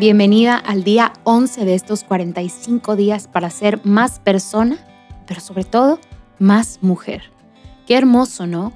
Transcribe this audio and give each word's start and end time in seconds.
Bienvenida 0.00 0.56
al 0.56 0.82
día 0.82 1.12
11 1.24 1.66
de 1.66 1.74
estos 1.74 2.04
45 2.04 2.96
días 2.96 3.28
para 3.28 3.50
ser 3.50 3.84
más 3.84 4.18
persona, 4.18 4.78
pero 5.26 5.42
sobre 5.42 5.64
todo 5.64 6.00
más 6.38 6.78
mujer. 6.80 7.24
Qué 7.86 7.96
hermoso, 7.98 8.46
¿no? 8.46 8.72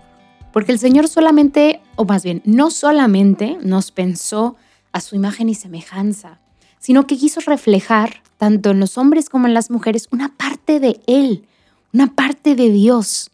Porque 0.52 0.72
el 0.72 0.78
Señor 0.78 1.08
solamente, 1.08 1.80
o 1.96 2.04
más 2.04 2.24
bien, 2.24 2.42
no 2.44 2.70
solamente 2.70 3.56
nos 3.62 3.90
pensó 3.90 4.56
a 4.92 5.00
su 5.00 5.16
imagen 5.16 5.48
y 5.48 5.54
semejanza, 5.54 6.40
sino 6.78 7.06
que 7.06 7.16
quiso 7.16 7.40
reflejar, 7.40 8.22
tanto 8.36 8.72
en 8.72 8.80
los 8.80 8.98
hombres 8.98 9.30
como 9.30 9.46
en 9.46 9.54
las 9.54 9.70
mujeres, 9.70 10.08
una 10.12 10.36
parte 10.36 10.78
de 10.78 11.00
Él, 11.06 11.46
una 11.94 12.14
parte 12.14 12.54
de 12.54 12.68
Dios. 12.68 13.30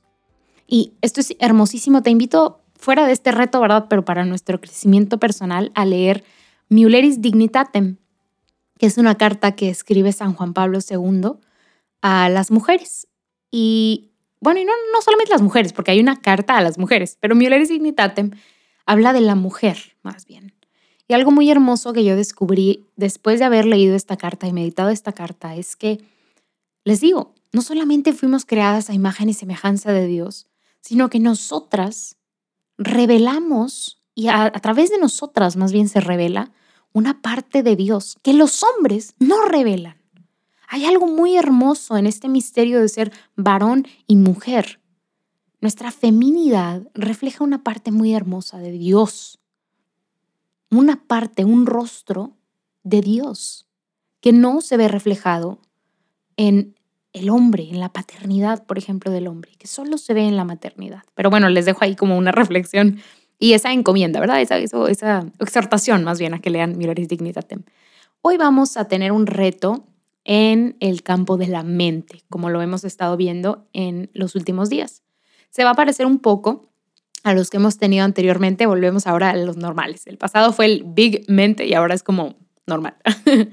Y 0.69 0.93
esto 1.03 1.21
es 1.21 1.35
hermosísimo. 1.41 2.03
Te 2.03 2.11
invito 2.11 2.60
fuera 2.81 3.07
de 3.07 3.12
este 3.12 3.31
reto, 3.31 3.61
¿verdad? 3.61 3.87
Pero 3.89 4.05
para 4.05 4.25
nuestro 4.25 4.61
crecimiento 4.61 5.19
personal, 5.19 5.70
a 5.75 5.84
leer 5.84 6.25
Muleris 6.69 7.20
Dignitatem, 7.20 7.98
que 8.79 8.87
es 8.87 8.98
una 8.98 9.16
carta 9.16 9.53
que 9.53 9.69
escribe 9.69 10.12
San 10.12 10.34
Juan 10.34 10.55
Pablo 10.55 10.79
II 10.89 11.33
a 12.01 12.29
las 12.29 12.51
mujeres. 12.51 13.09
Y 13.51 14.12
bueno, 14.41 14.61
y 14.61 14.65
no, 14.65 14.73
no 14.93 15.03
solamente 15.03 15.33
las 15.33 15.43
mujeres, 15.43 15.73
porque 15.73 15.91
hay 15.91 16.01
una 16.01 16.20
carta 16.20 16.56
a 16.56 16.62
las 16.62 16.79
mujeres, 16.79 17.19
pero 17.20 17.37
Muleris 17.37 17.69
Dignitatem 17.69 18.30
habla 18.87 19.12
de 19.12 19.20
la 19.20 19.34
mujer, 19.34 19.97
más 20.03 20.27
bien. 20.27 20.55
Y 21.06 21.12
algo 21.12 21.33
muy 21.33 21.51
hermoso 21.51 21.92
que 21.92 22.05
yo 22.05 22.17
descubrí 22.17 22.87
después 22.97 23.41
de 23.41 23.45
haber 23.45 23.67
leído 23.67 23.97
esta 23.97 24.17
carta 24.17 24.47
y 24.47 24.53
meditado 24.53 24.91
esta 24.91 25.12
carta 25.12 25.56
es 25.56 25.77
que, 25.77 25.98
les 26.84 27.01
digo, 27.01 27.34
no 27.53 27.62
solamente 27.62 28.12
fuimos 28.12 28.47
creadas 28.47 28.89
a 28.89 28.95
imagen 28.95 29.28
y 29.28 29.34
semejanza 29.34 29.92
de 29.92 30.06
Dios, 30.06 30.47
sino 30.81 31.11
que 31.11 31.19
nosotras 31.19 32.17
revelamos, 32.80 34.01
y 34.15 34.29
a, 34.29 34.51
través 34.52 34.91
de 34.91 34.98
nosotras 34.98 35.57
más 35.57 35.70
bien 35.70 35.89
se 35.89 36.00
revela, 36.00 36.50
una 36.92 37.20
parte 37.20 37.62
de 37.62 37.77
Dios 37.77 38.17
que 38.23 38.33
los 38.33 38.64
hombres 38.64 39.14
no 39.19 39.45
revelan. 39.45 40.00
Hay 40.67 40.86
algo 40.86 41.06
muy 41.06 41.36
hermoso 41.36 41.97
en 41.98 42.06
este 42.06 42.28
misterio 42.28 42.81
de 42.81 42.89
ser 42.89 43.12
varón 43.36 43.86
y 44.06 44.17
mujer. 44.17 44.81
Nuestra 45.61 45.92
feminidad 45.92 46.89
refleja 46.95 47.45
una 47.45 47.62
parte 47.62 47.92
muy 47.92 48.14
hermosa 48.14 48.58
de 48.58 48.73
Dios, 48.73 49.39
una 50.70 51.05
parte, 51.06 51.45
un 51.45 51.67
rostro 51.67 52.39
de 52.83 53.03
Dios 53.03 53.67
que 54.20 54.33
no 54.33 54.62
se 54.62 54.78
ve 54.78 54.89
reflejado 54.89 55.61
en 56.36 56.80
el 57.12 57.30
hombre, 57.30 57.69
en 57.69 57.80
la 57.80 57.92
paternidad, 57.92 58.64
por 58.66 58.78
ejemplo, 58.78 59.11
del 59.11 59.27
hombre, 59.27 59.53
que 59.58 59.66
solo 59.66 59.98
se 59.98 60.14
ve 60.14 60.27
en 60.27 60.36
la 60.36 60.44
maternidad. 60.44 61.03
Pero 61.14 61.30
bueno, 61.30 61.48
les 61.48 61.64
dejo 61.64 61.78
ahí 61.83 61.97
como 61.97 62.17
una 62.17 62.33
reflexión 62.33 63.00
y 63.39 63.55
esa 63.55 63.72
encomienda, 63.72 64.20
¿verdad? 64.20 64.41
Esa, 64.41 64.58
esa 64.58 65.27
exhortación 65.39 66.05
más 66.05 66.19
bien 66.19 66.34
a 66.34 66.41
que 66.41 66.50
lean 66.50 66.77
Miraris 66.77 67.08
Dignitatem. 67.08 67.62
Hoy 68.22 68.36
vamos 68.36 68.77
a 68.77 68.86
tener 68.86 69.12
un 69.12 69.27
reto 69.27 69.86
en 70.25 70.77
el 70.80 71.02
campo 71.02 71.39
de 71.39 71.48
la 71.48 71.62
mente, 71.62 72.22
como 72.28 72.50
lo 72.50 72.61
hemos 72.61 72.84
estado 72.84 73.17
viendo 73.17 73.67
en 73.72 74.11
los 74.12 74.34
últimos 74.34 74.69
días. 74.69 75.02
Se 75.48 75.64
va 75.64 75.70
a 75.70 75.74
parecer 75.74 76.06
un 76.06 76.19
poco 76.19 76.69
a 77.24 77.34
los 77.34 77.50
que 77.50 77.56
hemos 77.56 77.78
tenido 77.78 78.05
anteriormente, 78.05 78.67
volvemos 78.67 79.06
ahora 79.06 79.30
a 79.30 79.36
los 79.36 79.56
normales. 79.56 80.06
El 80.06 80.19
pasado 80.19 80.52
fue 80.52 80.67
el 80.67 80.84
big 80.84 81.24
mente 81.28 81.67
y 81.67 81.74
ahora 81.74 81.95
es 81.95 82.02
como 82.02 82.36
normal. 82.67 82.97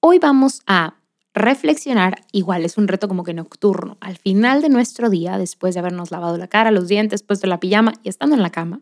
Hoy 0.00 0.18
vamos 0.18 0.62
a 0.66 0.96
reflexionar, 1.34 2.24
igual 2.32 2.64
es 2.64 2.76
un 2.76 2.88
reto 2.88 3.08
como 3.08 3.24
que 3.24 3.34
nocturno, 3.34 3.96
al 4.00 4.16
final 4.16 4.62
de 4.62 4.68
nuestro 4.68 5.08
día, 5.08 5.38
después 5.38 5.74
de 5.74 5.80
habernos 5.80 6.10
lavado 6.10 6.36
la 6.36 6.48
cara, 6.48 6.70
los 6.70 6.88
dientes, 6.88 7.22
puesto 7.22 7.46
la 7.46 7.60
pijama 7.60 7.94
y 8.02 8.08
estando 8.08 8.36
en 8.36 8.42
la 8.42 8.50
cama, 8.50 8.80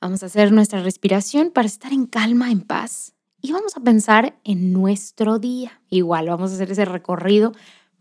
vamos 0.00 0.22
a 0.22 0.26
hacer 0.26 0.52
nuestra 0.52 0.82
respiración 0.82 1.50
para 1.50 1.66
estar 1.66 1.92
en 1.92 2.06
calma, 2.06 2.50
en 2.50 2.62
paz 2.62 3.14
y 3.40 3.52
vamos 3.52 3.76
a 3.76 3.80
pensar 3.80 4.38
en 4.42 4.72
nuestro 4.72 5.38
día. 5.38 5.82
Igual 5.90 6.28
vamos 6.28 6.50
a 6.50 6.54
hacer 6.54 6.72
ese 6.72 6.86
recorrido, 6.86 7.52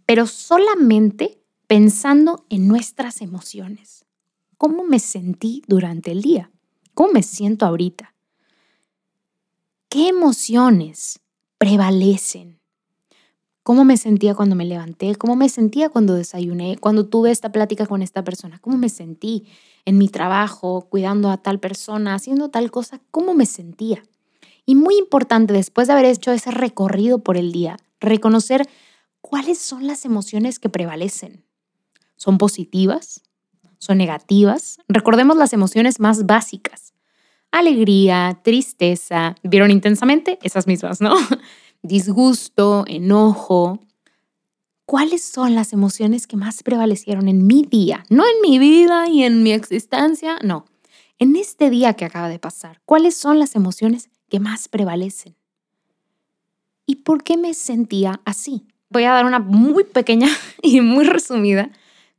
pero 0.06 0.26
solamente 0.26 1.44
pensando 1.68 2.46
en 2.50 2.68
nuestras 2.68 3.22
emociones. 3.22 4.06
¿Cómo 4.58 4.86
me 4.86 5.00
sentí 5.00 5.62
durante 5.68 6.12
el 6.12 6.22
día? 6.22 6.50
¿Cómo 6.94 7.14
me 7.14 7.24
siento 7.24 7.66
ahorita? 7.66 8.16
¿Qué 9.90 10.08
emociones 10.08 11.20
prevalecen? 11.58 12.63
Cómo 13.64 13.86
me 13.86 13.98
sentía 13.98 14.36
cuando 14.36 14.56
me 14.56 14.66
levanté, 14.66 15.16
cómo 15.16 15.36
me 15.36 15.50
sentía 15.50 15.90
cuando 15.90 16.14
desayuné, 16.14 16.78
cuando 16.78 17.08
tuve 17.08 17.32
esta 17.32 17.52
plática 17.52 17.88
con 17.88 18.02
esta 18.02 18.24
persona, 18.24 18.60
cómo 18.60 18.78
me 18.78 18.90
sentí 18.90 19.48
en 19.86 19.98
mi 19.98 20.10
trabajo, 20.10 20.88
cuidando 20.90 21.30
a 21.30 21.38
tal 21.38 21.60
persona, 21.60 22.14
haciendo 22.14 22.50
tal 22.50 22.72
cosa, 22.72 23.02
cómo 23.10 23.34
me 23.34 23.46
sentía. 23.46 24.04
Y 24.66 24.76
muy 24.76 24.98
importante, 24.98 25.54
después 25.54 25.88
de 25.88 25.94
haber 25.94 26.06
hecho 26.06 26.32
ese 26.32 26.52
recorrido 26.52 27.20
por 27.20 27.38
el 27.38 27.52
día, 27.52 27.78
reconocer 28.00 28.68
cuáles 29.22 29.58
son 29.58 29.88
las 29.88 30.06
emociones 30.06 30.60
que 30.60 30.70
prevalecen. 30.70 31.44
¿Son 32.16 32.38
positivas? 32.38 33.22
¿Son 33.78 33.98
negativas? 33.98 34.78
Recordemos 34.88 35.36
las 35.36 35.52
emociones 35.54 36.00
más 36.00 36.26
básicas. 36.26 36.94
Alegría, 37.52 38.40
tristeza, 38.44 39.36
vieron 39.44 39.72
intensamente 39.72 40.40
esas 40.42 40.68
mismas, 40.68 41.02
¿no? 41.02 41.16
disgusto, 41.84 42.86
enojo. 42.88 43.80
¿Cuáles 44.86 45.24
son 45.24 45.54
las 45.54 45.74
emociones 45.74 46.28
que 46.28 46.38
más 46.38 46.64
prevalecieron 46.64 47.28
en 47.28 47.46
mi 47.46 47.64
día? 47.64 48.04
No 48.10 48.24
en 48.24 48.42
mi 48.42 48.58
vida 48.58 49.08
y 49.08 49.24
en 49.24 49.44
mi 49.44 49.52
existencia, 49.52 50.38
no. 50.44 50.66
En 51.20 51.36
este 51.36 51.70
día 51.70 51.94
que 51.94 52.06
acaba 52.06 52.30
de 52.30 52.40
pasar, 52.40 52.82
¿cuáles 52.86 53.16
son 53.16 53.38
las 53.38 53.56
emociones 53.56 54.10
que 54.30 54.40
más 54.40 54.68
prevalecen? 54.68 55.36
¿Y 56.86 56.98
por 56.98 57.24
qué 57.24 57.38
me 57.38 57.54
sentía 57.54 58.22
así? 58.26 58.66
Voy 58.90 59.04
a 59.04 59.14
dar 59.14 59.26
una 59.26 59.40
muy 59.40 59.84
pequeña 59.84 60.28
y 60.62 60.82
muy 60.82 61.06
resumida 61.06 61.72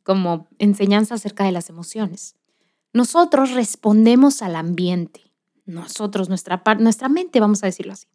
como 0.02 0.48
enseñanza 0.58 1.14
acerca 1.14 1.44
de 1.44 1.52
las 1.52 1.70
emociones. 1.70 2.36
Nosotros 2.92 3.52
respondemos 3.52 4.42
al 4.42 4.56
ambiente. 4.56 5.22
Nosotros, 5.66 6.28
nuestra, 6.28 6.62
nuestra 6.78 7.08
mente, 7.08 7.40
vamos 7.40 7.62
a 7.62 7.66
decirlo 7.66 7.94
así 7.94 8.06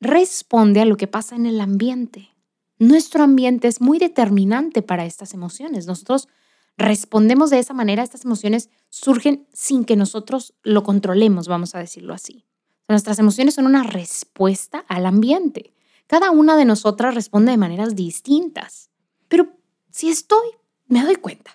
responde 0.00 0.80
a 0.80 0.84
lo 0.84 0.96
que 0.96 1.06
pasa 1.06 1.36
en 1.36 1.46
el 1.46 1.60
ambiente. 1.60 2.30
Nuestro 2.78 3.22
ambiente 3.22 3.68
es 3.68 3.80
muy 3.80 3.98
determinante 3.98 4.82
para 4.82 5.04
estas 5.04 5.34
emociones. 5.34 5.86
Nosotros 5.86 6.28
respondemos 6.76 7.50
de 7.50 7.58
esa 7.58 7.74
manera, 7.74 8.02
estas 8.02 8.24
emociones 8.24 8.70
surgen 8.88 9.46
sin 9.52 9.84
que 9.84 9.96
nosotros 9.96 10.54
lo 10.62 10.82
controlemos, 10.82 11.46
vamos 11.46 11.74
a 11.74 11.78
decirlo 11.78 12.14
así. 12.14 12.46
Nuestras 12.88 13.18
emociones 13.18 13.54
son 13.54 13.66
una 13.66 13.82
respuesta 13.82 14.84
al 14.88 15.06
ambiente. 15.06 15.74
Cada 16.06 16.30
una 16.30 16.56
de 16.56 16.64
nosotras 16.64 17.14
responde 17.14 17.52
de 17.52 17.58
maneras 17.58 17.94
distintas. 17.94 18.90
Pero 19.28 19.48
si 19.90 20.08
estoy, 20.08 20.48
me 20.86 21.04
doy 21.04 21.16
cuenta 21.16 21.52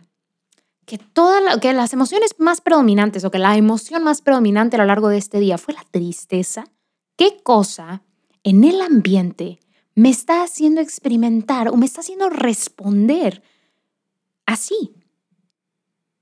que, 0.86 0.98
toda 0.98 1.60
que 1.60 1.74
las 1.74 1.92
emociones 1.92 2.36
más 2.38 2.62
predominantes 2.62 3.26
o 3.26 3.32
que 3.32 3.40
la 3.40 3.58
emoción 3.58 4.04
más 4.04 4.22
predominante 4.22 4.78
a 4.78 4.80
lo 4.80 4.86
largo 4.86 5.10
de 5.10 5.18
este 5.18 5.40
día 5.40 5.58
fue 5.58 5.74
la 5.74 5.84
tristeza, 5.92 6.66
¿qué 7.18 7.42
cosa 7.44 8.04
en 8.46 8.64
el 8.64 8.80
ambiente 8.80 9.60
me 9.96 10.10
está 10.10 10.44
haciendo 10.44 10.80
experimentar 10.80 11.68
o 11.68 11.76
me 11.76 11.86
está 11.86 12.02
haciendo 12.02 12.30
responder 12.30 13.42
así. 14.46 14.94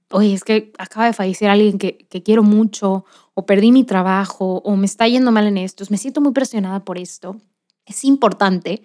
Oye, 0.10 0.34
es 0.34 0.44
que 0.44 0.72
acaba 0.78 1.08
de 1.08 1.14
fallecer 1.14 1.50
alguien 1.50 1.78
que, 1.78 2.08
que 2.10 2.24
quiero 2.24 2.42
mucho, 2.44 3.04
o 3.34 3.46
perdí 3.46 3.72
mi 3.72 3.84
trabajo, 3.84 4.62
o 4.64 4.76
me 4.78 4.86
está 4.86 5.08
yendo 5.08 5.32
mal 5.32 5.48
en 5.48 5.58
esto, 5.58 5.84
me 5.90 5.98
siento 5.98 6.22
muy 6.22 6.32
presionada 6.32 6.86
por 6.86 6.98
esto. 6.98 7.42
Es 7.86 8.06
importante 8.06 8.84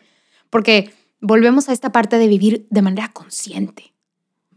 porque 0.50 0.93
volvemos 1.21 1.69
a 1.69 1.72
esta 1.72 1.93
parte 1.93 2.19
de 2.19 2.27
vivir 2.27 2.66
de 2.71 2.82
manera 2.82 3.12
consciente. 3.12 3.94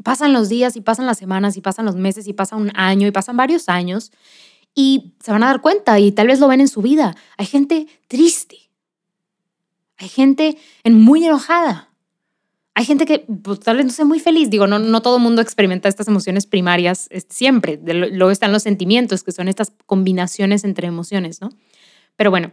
Pasan 0.03 0.33
los 0.33 0.49
días 0.49 0.75
y 0.75 0.81
pasan 0.81 1.05
las 1.05 1.19
semanas 1.19 1.55
y 1.55 1.61
pasan 1.61 1.85
los 1.85 1.97
meses 1.97 2.27
y 2.27 2.33
pasa 2.33 2.55
un 2.55 2.71
año 2.73 3.07
y 3.07 3.11
pasan 3.11 3.37
varios 3.37 3.69
años 3.69 4.11
y 4.73 5.13
se 5.19 5.31
van 5.31 5.43
a 5.43 5.47
dar 5.47 5.61
cuenta 5.61 5.99
y 5.99 6.11
tal 6.11 6.27
vez 6.27 6.39
lo 6.39 6.47
ven 6.47 6.61
en 6.61 6.67
su 6.67 6.81
vida. 6.81 7.15
Hay 7.37 7.45
gente 7.45 7.87
triste, 8.07 8.57
hay 10.01 10.09
gente 10.09 10.57
en 10.83 10.99
muy 10.99 11.25
enojada. 11.25 11.89
Hay 12.73 12.85
gente 12.85 13.05
que 13.05 13.19
pues, 13.19 13.59
tal 13.59 13.77
vez 13.77 13.85
no 13.85 13.91
sea 13.91 14.05
muy 14.05 14.19
feliz. 14.19 14.49
Digo, 14.49 14.65
no, 14.65 15.01
todo 15.01 15.17
el 15.17 15.23
mundo 15.23 15.41
experimenta 15.41 15.89
estas 15.89 16.07
emociones 16.07 16.45
primarias 16.45 17.09
siempre. 17.29 17.79
Luego 17.83 18.31
están 18.31 18.51
los 18.51 18.63
sentimientos, 18.63 19.23
que 19.23 19.31
son 19.31 19.47
estas 19.47 19.73
combinaciones 19.85 20.63
entre 20.63 20.87
emociones, 20.87 21.41
¿no? 21.41 21.49
Pero 22.15 22.31
bueno, 22.31 22.51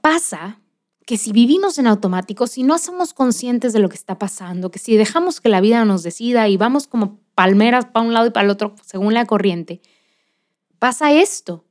pasa 0.00 0.60
que 1.04 1.16
si 1.16 1.32
vivimos 1.32 1.78
en 1.78 1.86
automático, 1.86 2.46
si 2.46 2.62
no 2.62 2.78
somos 2.78 3.12
conscientes 3.12 3.72
de 3.72 3.80
lo 3.80 3.88
que 3.88 3.96
está 3.96 4.18
pasando, 4.18 4.70
que 4.70 4.78
si 4.78 4.96
dejamos 4.96 5.40
que 5.40 5.48
la 5.48 5.60
vida 5.60 5.84
nos 5.84 6.02
decida 6.02 6.48
y 6.48 6.56
vamos 6.56 6.86
como 6.86 7.18
palmeras 7.34 7.86
para 7.86 8.06
un 8.06 8.12
lado 8.12 8.26
y 8.26 8.30
para 8.30 8.44
el 8.44 8.50
otro 8.50 8.74
según 8.84 9.14
la 9.14 9.24
corriente, 9.24 9.80
pasa 10.78 11.12
esto, 11.12 11.64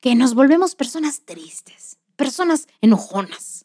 que 0.00 0.14
nos 0.14 0.34
volvemos 0.34 0.74
personas 0.74 1.22
tristes, 1.24 1.98
personas 2.14 2.68
enojonas, 2.82 3.64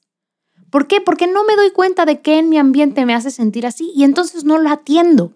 ¿Por 0.69 0.87
qué? 0.87 1.01
Porque 1.01 1.27
no 1.27 1.43
me 1.43 1.55
doy 1.55 1.71
cuenta 1.71 2.05
de 2.05 2.21
qué 2.21 2.37
en 2.37 2.49
mi 2.49 2.57
ambiente 2.57 3.05
me 3.05 3.13
hace 3.13 3.31
sentir 3.31 3.65
así 3.65 3.91
y 3.95 4.03
entonces 4.03 4.43
no 4.43 4.57
lo 4.57 4.69
atiendo. 4.69 5.33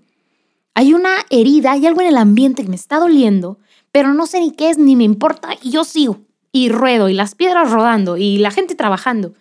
Hay 0.75 0.93
una 0.93 1.17
herida, 1.29 1.71
hay 1.71 1.85
algo 1.85 2.01
en 2.01 2.07
el 2.07 2.17
ambiente 2.17 2.63
que 2.63 2.69
me 2.69 2.75
está 2.75 2.99
doliendo, 2.99 3.59
pero 3.91 4.13
no 4.13 4.25
sé 4.25 4.39
ni 4.39 4.51
qué 4.51 4.69
es, 4.69 4.77
ni 4.77 4.95
me 4.95 5.03
importa, 5.03 5.49
y 5.61 5.69
yo 5.69 5.83
sigo, 5.83 6.21
y 6.51 6.69
ruedo, 6.69 7.09
y 7.09 7.13
las 7.13 7.35
piedras 7.35 7.71
rodando, 7.71 8.17
y 8.17 8.39
la 8.39 8.49
gente 8.49 8.73
trabajando. 8.73 9.33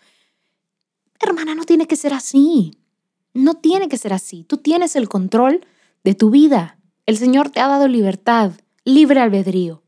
Hermana, 1.20 1.54
no 1.54 1.64
tiene 1.64 1.86
que 1.86 1.96
ser 1.96 2.12
así. 2.12 2.78
No 3.34 3.54
tiene 3.54 3.88
que 3.88 3.96
ser 3.96 4.12
así. 4.12 4.44
Tú 4.44 4.58
tienes 4.58 4.94
el 4.94 5.08
control 5.08 5.64
de 6.04 6.14
tu 6.14 6.30
vida. 6.30 6.78
El 7.06 7.16
Señor 7.16 7.50
te 7.50 7.60
ha 7.60 7.68
dado 7.68 7.88
libertad, 7.88 8.52
libre 8.84 9.20
albedrío. 9.20 9.82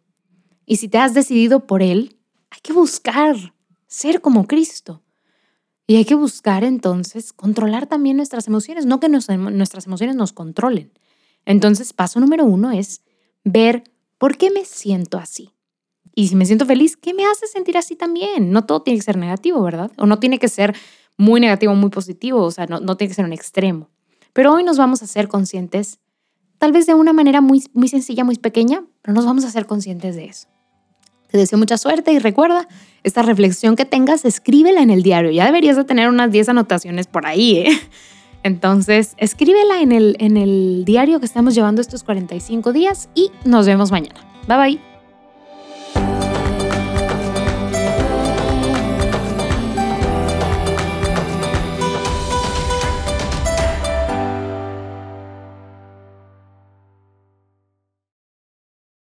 Y 0.64 0.76
si 0.76 0.88
te 0.88 0.98
has 0.98 1.12
decidido 1.12 1.66
por 1.66 1.82
Él, 1.82 2.16
hay 2.50 2.60
que 2.62 2.72
buscar 2.72 3.36
ser 3.86 4.22
como 4.22 4.46
Cristo. 4.46 5.02
Y 5.86 5.96
hay 5.96 6.04
que 6.04 6.14
buscar 6.14 6.64
entonces 6.64 7.32
controlar 7.32 7.86
también 7.86 8.16
nuestras 8.16 8.46
emociones, 8.46 8.86
no 8.86 9.00
que 9.00 9.08
nuestras 9.08 9.86
emociones 9.86 10.16
nos 10.16 10.32
controlen. 10.32 10.92
Entonces, 11.44 11.92
paso 11.92 12.20
número 12.20 12.44
uno 12.44 12.70
es 12.70 13.02
ver 13.44 13.84
por 14.16 14.36
qué 14.36 14.50
me 14.50 14.64
siento 14.64 15.19
así. 15.19 15.50
Y 16.14 16.28
si 16.28 16.36
me 16.36 16.46
siento 16.46 16.64
feliz, 16.64 16.96
¿qué 16.96 17.12
me 17.12 17.26
hace 17.26 17.46
sentir 17.46 17.76
así 17.76 17.96
también? 17.96 18.50
No 18.50 18.64
todo 18.64 18.82
tiene 18.82 18.98
que 18.98 19.04
ser 19.04 19.19
negativo, 19.19 19.62
¿verdad? 19.62 19.90
O 19.98 20.06
no 20.06 20.19
tiene 20.20 20.38
que 20.38 20.48
ser 20.48 20.75
muy 21.16 21.40
negativo 21.40 21.75
muy 21.75 21.90
positivo, 21.90 22.42
o 22.42 22.50
sea, 22.50 22.66
no, 22.66 22.80
no 22.80 22.96
tiene 22.96 23.10
que 23.10 23.14
ser 23.14 23.25
un 23.25 23.32
extremo. 23.32 23.90
Pero 24.32 24.52
hoy 24.52 24.64
nos 24.64 24.78
vamos 24.78 25.02
a 25.02 25.06
ser 25.06 25.28
conscientes, 25.28 26.00
tal 26.58 26.72
vez 26.72 26.87
de 26.87 26.94
una 26.94 27.12
manera 27.12 27.40
muy, 27.40 27.64
muy 27.72 27.88
sencilla, 27.88 28.25
muy 28.25 28.37
pequeña, 28.37 28.84
pero 29.02 29.14
nos 29.14 29.25
vamos 29.25 29.44
a 29.44 29.50
ser 29.50 29.66
conscientes 29.66 30.16
de 30.16 30.26
eso. 30.26 30.48
Te 31.28 31.38
deseo 31.38 31.58
mucha 31.58 31.78
suerte 31.78 32.12
y 32.12 32.19
recuerda, 32.19 32.69
esta 33.04 33.22
reflexión 33.22 33.76
que 33.76 33.84
tengas, 33.84 34.24
escríbela 34.24 34.82
en 34.82 34.90
el 34.90 35.02
diario. 35.02 35.30
Ya 35.30 35.46
deberías 35.46 35.76
de 35.76 35.84
tener 35.84 36.08
unas 36.08 36.32
10 36.32 36.48
anotaciones 36.48 37.06
por 37.06 37.26
ahí, 37.26 37.58
¿eh? 37.58 37.80
Entonces, 38.42 39.14
escríbela 39.16 39.80
en 39.80 39.92
el, 39.92 40.16
en 40.18 40.36
el 40.36 40.84
diario 40.84 41.18
que 41.18 41.26
estamos 41.26 41.54
llevando 41.54 41.80
estos 41.80 42.04
45 42.04 42.72
días 42.72 43.08
y 43.14 43.30
nos 43.44 43.66
vemos 43.66 43.90
mañana. 43.90 44.20
Bye 44.46 44.56
bye. 44.58 44.94